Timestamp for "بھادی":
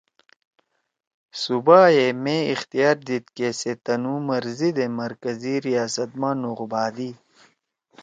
6.71-7.11